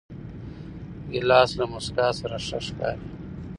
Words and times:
ګیلاس 1.11 1.49
له 1.59 1.65
موسکا 1.71 2.07
سره 2.19 2.37
ښه 2.45 2.59
ښکاري. 2.65 3.05